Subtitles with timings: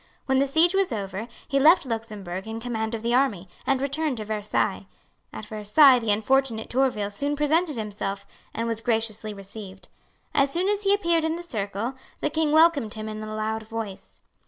[0.25, 4.17] When the siege was over, he left Luxemburg in command of the army, and returned
[4.17, 4.87] to Versailles.
[5.31, 9.89] At Versailles the unfortunate Tourville soon presented himself, and was graciously received.
[10.33, 13.61] As soon as he appeared in the circle, the King welcomed him in a loud
[13.67, 14.21] voice.